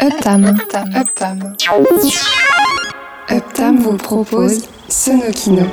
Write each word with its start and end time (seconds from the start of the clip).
Uptam. 0.00 0.44
Uptam. 0.44 0.94
Uptam. 0.94 1.56
Uptam 3.28 3.78
vous 3.78 3.96
propose 3.96 4.68
Sonokino. 4.88 5.64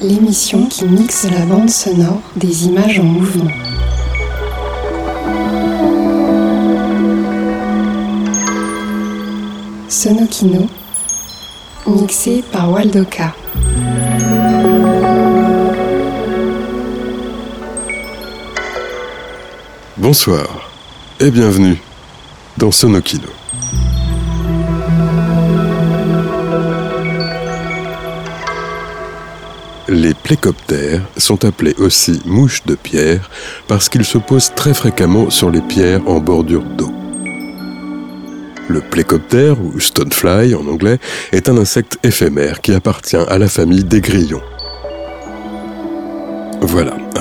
L'émission 0.00 0.66
qui 0.66 0.84
mixe 0.84 1.26
la 1.28 1.44
bande 1.44 1.68
sonore 1.68 2.20
des 2.36 2.66
images 2.66 3.00
en 3.00 3.02
mouvement. 3.02 3.50
Sonokino, 9.88 10.68
mixé 11.88 12.44
par 12.52 12.70
Waldoka. 12.70 13.34
Bonsoir 20.08 20.70
et 21.18 21.32
bienvenue 21.32 21.82
dans 22.56 22.70
Sonokino. 22.70 23.26
Les 29.88 30.14
plécoptères 30.14 31.02
sont 31.16 31.44
appelés 31.44 31.74
aussi 31.78 32.22
mouches 32.24 32.64
de 32.66 32.76
pierre 32.76 33.28
parce 33.66 33.88
qu'ils 33.88 34.04
se 34.04 34.18
posent 34.18 34.52
très 34.54 34.74
fréquemment 34.74 35.28
sur 35.28 35.50
les 35.50 35.60
pierres 35.60 36.06
en 36.06 36.20
bordure 36.20 36.62
d'eau. 36.62 36.92
Le 38.68 38.82
plécoptère, 38.82 39.60
ou 39.60 39.80
stonefly 39.80 40.54
en 40.54 40.68
anglais, 40.68 41.00
est 41.32 41.48
un 41.48 41.56
insecte 41.56 41.98
éphémère 42.04 42.60
qui 42.60 42.72
appartient 42.74 43.16
à 43.16 43.38
la 43.38 43.48
famille 43.48 43.82
des 43.82 44.00
grillons. 44.00 44.42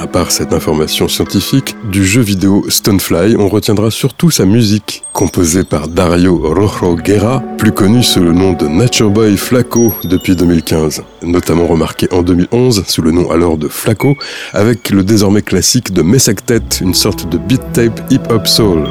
À 0.06 0.08
part 0.08 0.30
cette 0.30 0.54
information 0.54 1.08
scientifique, 1.08 1.76
du 1.92 2.06
jeu 2.06 2.22
vidéo 2.22 2.64
Stonefly, 2.70 3.38
on 3.40 3.48
retiendra 3.48 3.90
surtout 3.90 4.30
sa 4.30 4.46
musique, 4.46 5.04
composée 5.14 5.64
par 5.64 5.88
Dario 5.88 6.38
Rojo 6.38 6.96
Guerra, 6.96 7.42
plus 7.58 7.72
connu 7.72 8.04
sous 8.04 8.20
le 8.20 8.32
nom 8.32 8.54
de 8.54 8.68
Nature 8.68 9.10
Boy 9.10 9.36
Flaco 9.36 9.96
depuis 10.04 10.36
2015, 10.36 11.02
notamment 11.24 11.66
remarqué 11.66 12.08
en 12.12 12.22
2011 12.22 12.84
sous 12.86 13.02
le 13.02 13.10
nom 13.10 13.32
alors 13.32 13.58
de 13.58 13.68
Flaco, 13.68 14.16
avec 14.54 14.92
le 14.92 15.04
désormais 15.04 15.42
classique 15.42 15.92
de 15.92 16.04
Messactet, 16.04 16.62
une 16.82 16.94
sorte 16.94 17.28
de 17.28 17.40
beat 17.40 17.64
tape 17.74 18.00
hip-hop 18.12 18.46
soul. 18.46 18.88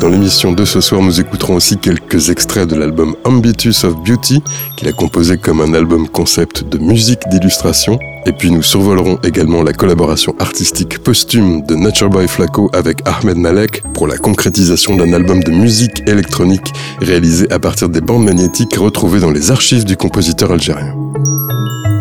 Dans 0.00 0.08
l'émission 0.08 0.52
de 0.52 0.64
ce 0.64 0.80
soir, 0.80 1.02
nous 1.02 1.20
écouterons 1.20 1.56
aussi 1.56 1.76
quelques 1.76 2.30
extraits 2.30 2.68
de 2.68 2.76
l'album 2.76 3.16
Ambitus 3.24 3.82
of 3.82 3.96
Beauty, 4.04 4.40
qu'il 4.76 4.86
a 4.86 4.92
composé 4.92 5.38
comme 5.38 5.60
un 5.60 5.74
album 5.74 6.08
concept 6.08 6.62
de 6.68 6.78
musique 6.78 7.28
d'illustration. 7.30 7.98
Et 8.24 8.32
puis 8.32 8.52
nous 8.52 8.62
survolerons 8.62 9.18
également 9.24 9.64
la 9.64 9.72
collaboration 9.72 10.36
artistique 10.38 10.98
posthume 11.00 11.62
de 11.66 11.74
Nature 11.74 12.10
Boy 12.10 12.28
Flaco 12.28 12.70
avec 12.74 13.00
Ahmed 13.06 13.38
Malek 13.38 13.82
pour 13.92 14.06
la 14.06 14.18
concrétisation 14.18 14.94
d'un 14.96 15.12
album 15.12 15.42
de 15.42 15.50
musique 15.50 16.08
électronique 16.08 16.72
réalisé 17.00 17.50
à 17.50 17.58
partir 17.58 17.88
des 17.88 18.00
bandes 18.00 18.24
magnétiques 18.24 18.76
retrouvées 18.76 19.20
dans 19.20 19.32
les 19.32 19.50
archives 19.50 19.84
du 19.84 19.96
compositeur 19.96 20.52
algérien. 20.52 20.94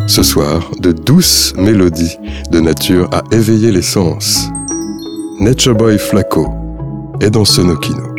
Ce 0.07 0.21
soir, 0.21 0.69
de 0.79 0.91
douces 0.91 1.53
mélodies 1.57 2.17
de 2.51 2.59
nature 2.59 3.09
à 3.11 3.23
éveiller 3.31 3.71
les 3.71 3.81
sens. 3.81 4.49
Nature 5.39 5.75
Boy 5.75 5.97
Flaco 5.97 6.66
est 7.21 7.29
dans 7.29 7.45
Sonokino. 7.45 8.16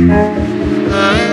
Mm-hmm. 0.00 1.29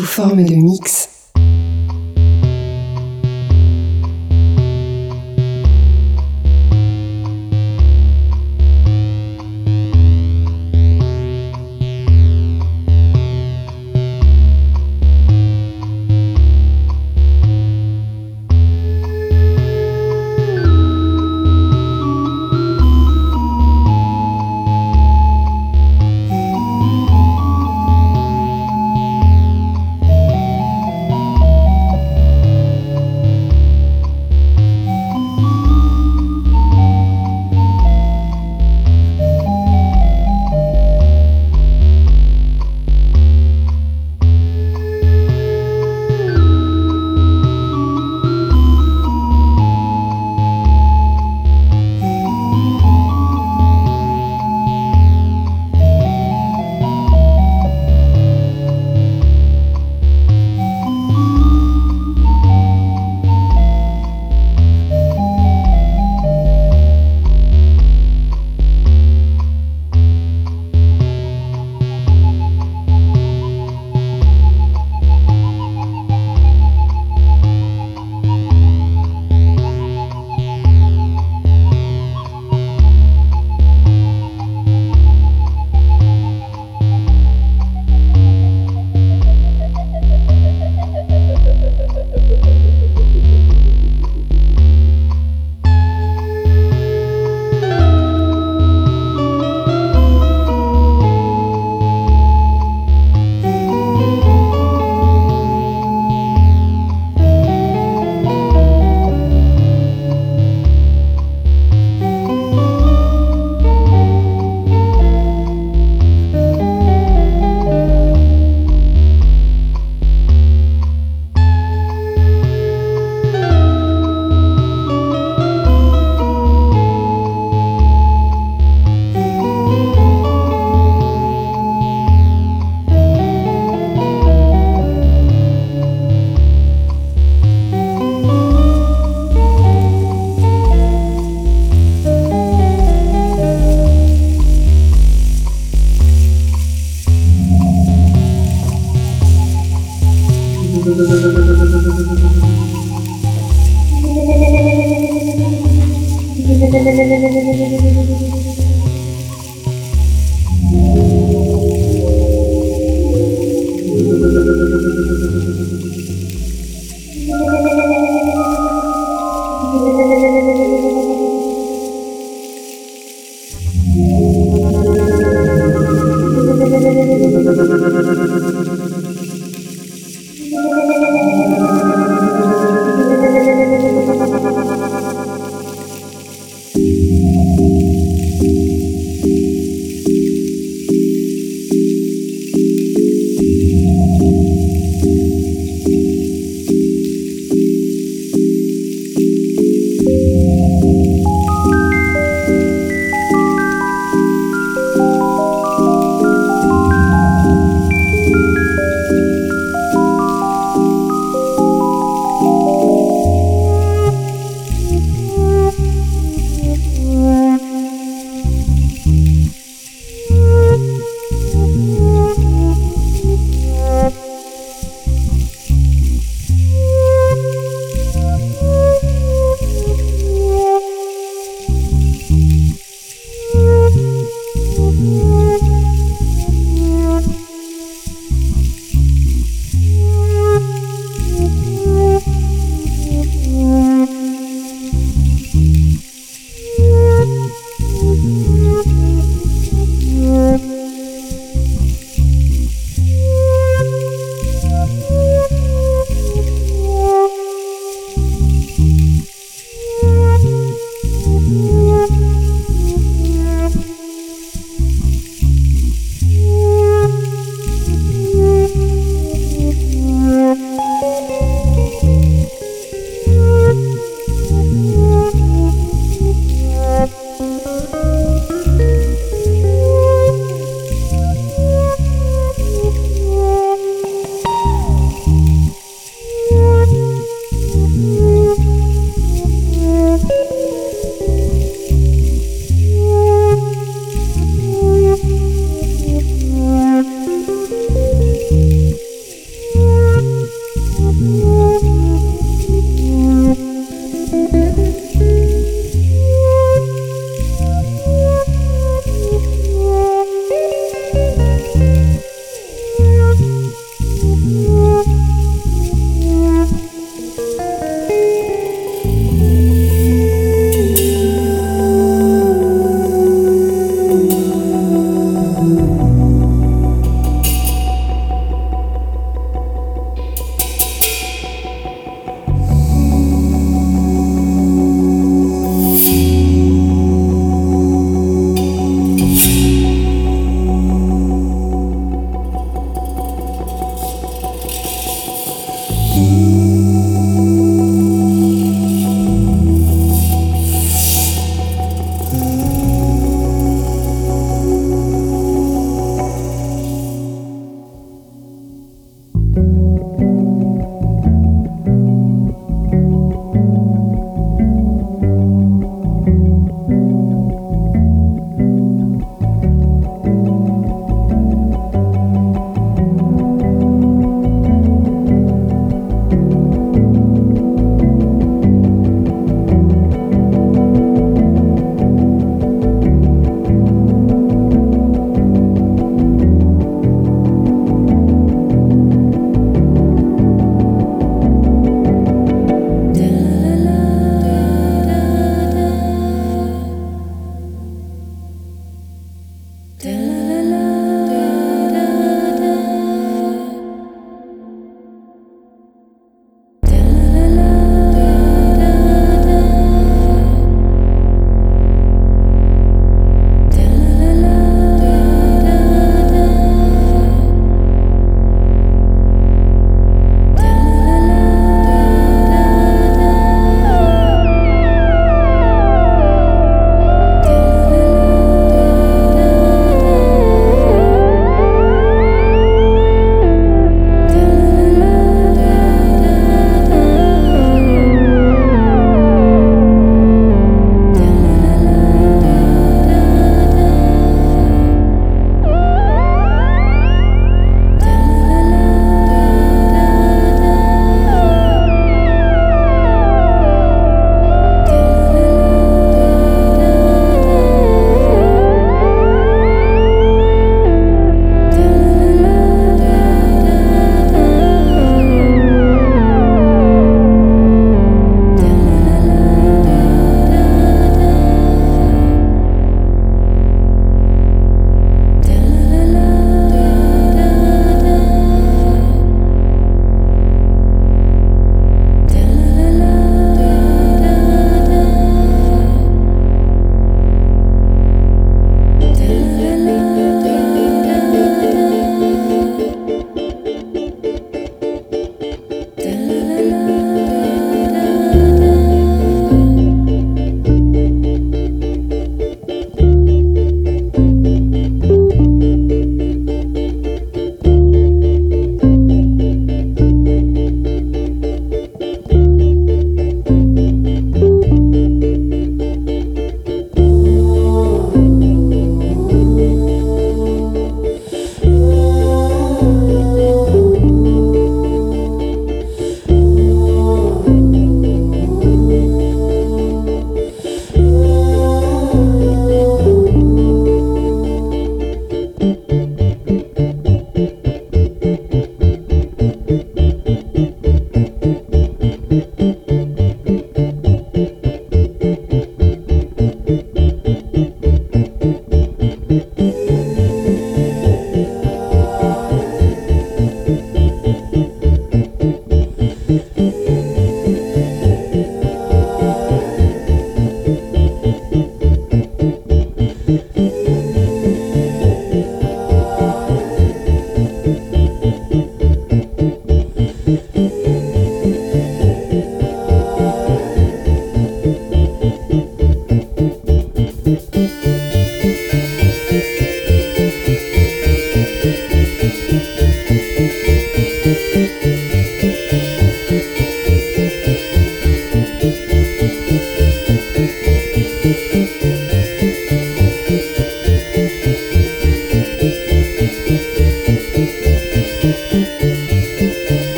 Sous 0.00 0.06
forme 0.06 0.42
de 0.44 0.54
mix. 0.54 0.99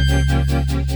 Música 0.00 0.90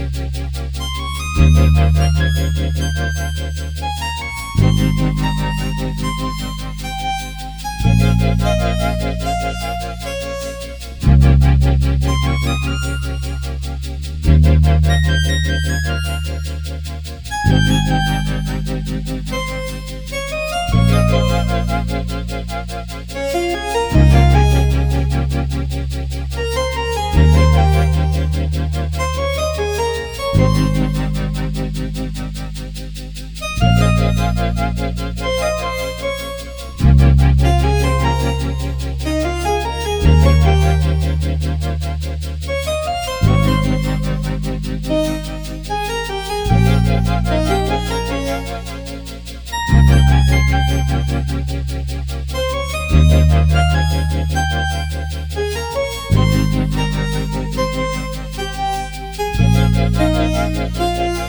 Thank 60.75 61.24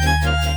Música 0.00 0.47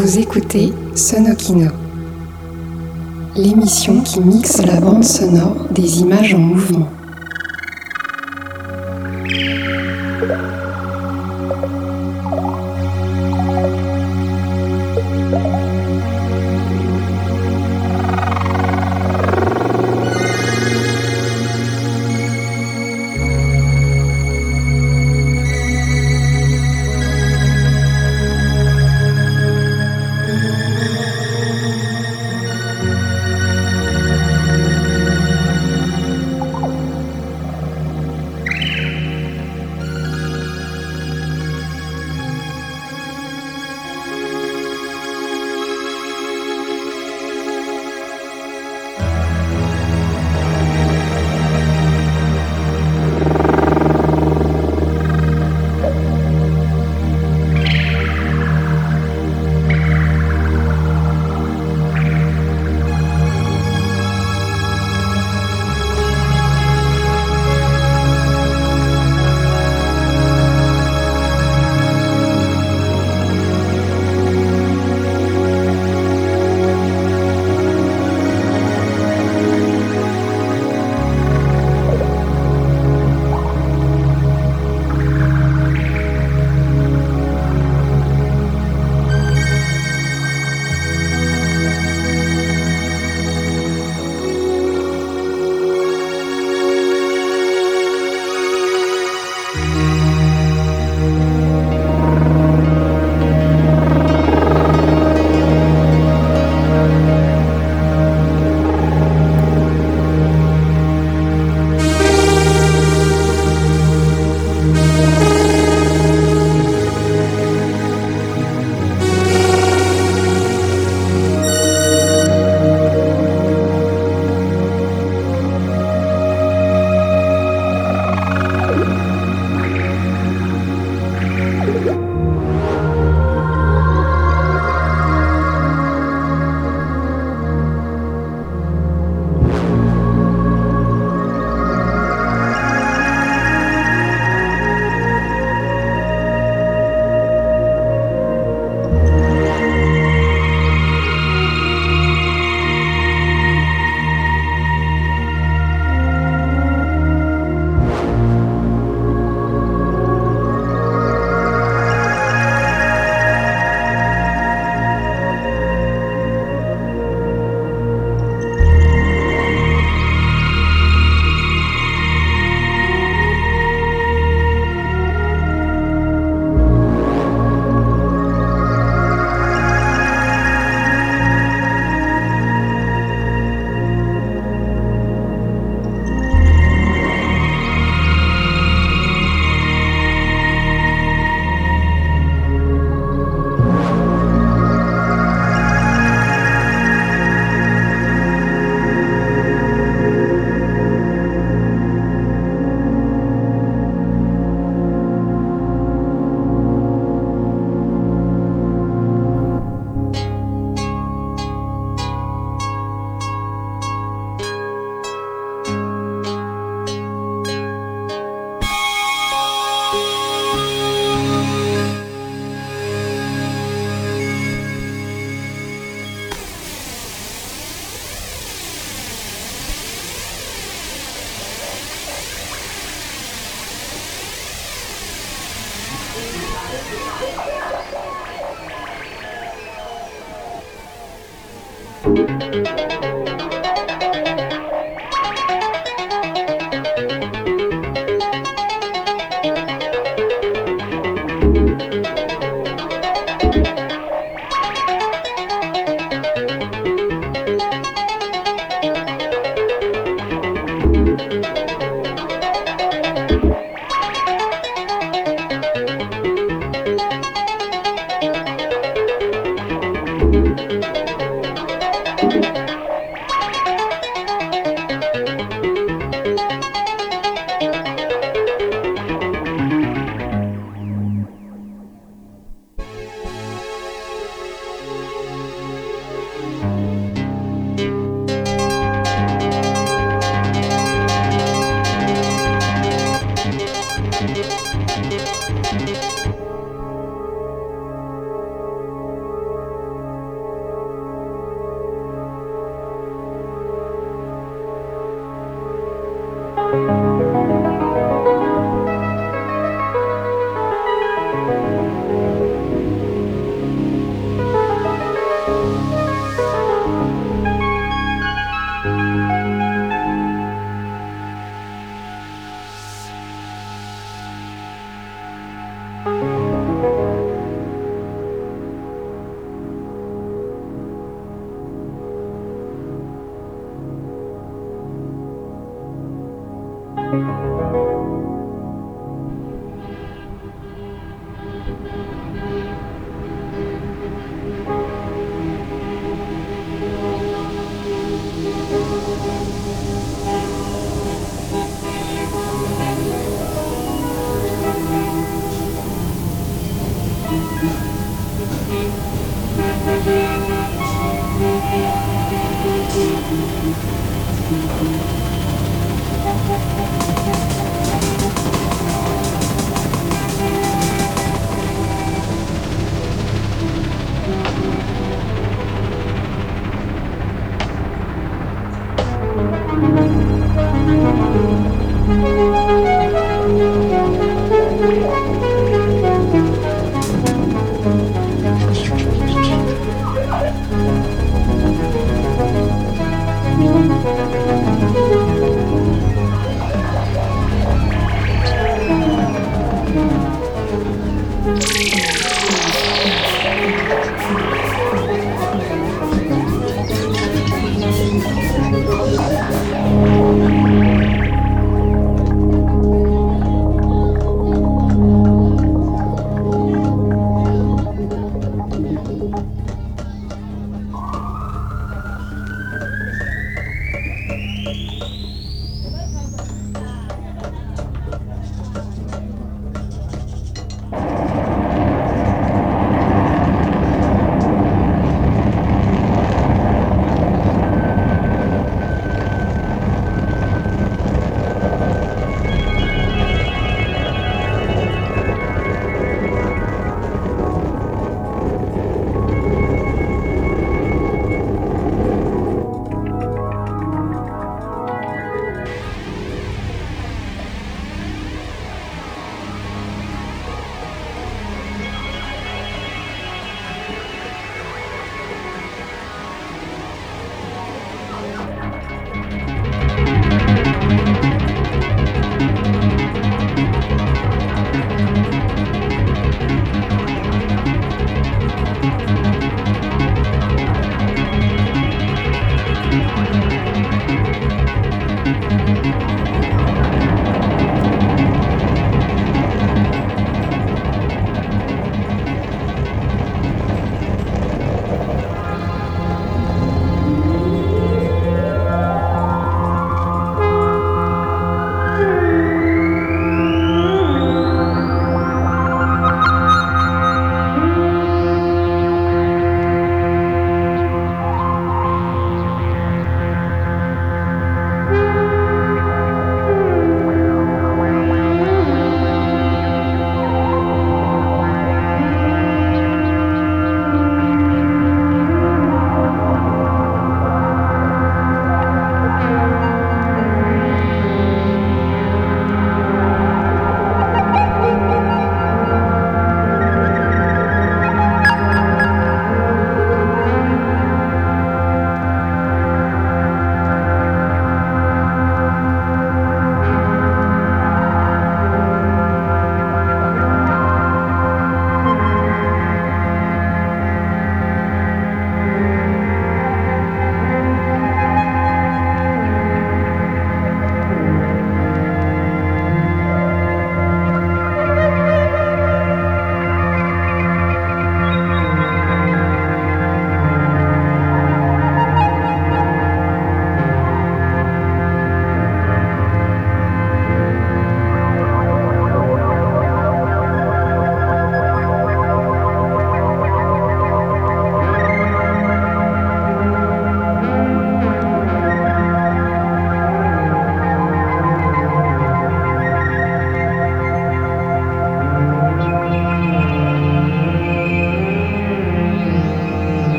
Vous 0.00 0.16
écoutez 0.20 0.72
Sonokino, 0.94 1.72
l'émission 3.34 4.00
qui 4.00 4.20
mixe 4.20 4.64
la 4.64 4.80
bande 4.80 5.02
sonore 5.02 5.66
des 5.72 6.02
images 6.02 6.34
en 6.34 6.38
mouvement. 6.38 6.88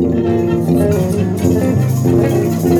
Thank 0.00 0.14
you. 2.72 2.77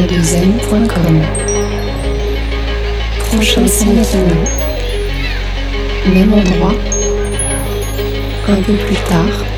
T 0.00 0.14
a 0.14 0.18
2 0.18 0.46
mcom 0.46 1.20
Prochain. 3.30 3.66
Même 6.14 6.32
endroit, 6.32 6.74
un 8.48 8.62
peu 8.62 8.72
plus 8.72 8.96
tard. 9.08 9.49